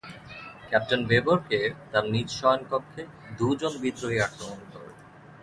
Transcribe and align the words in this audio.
Captain 0.69 1.01
বেভরকে 1.07 1.59
তার 1.91 2.05
নিজ 2.13 2.27
শয়নকক্ষে 2.39 3.01
দুজন 3.37 3.73
বিদ্রোহী 3.81 4.17
আক্রমণ 4.27 4.59
করে। 4.71 4.91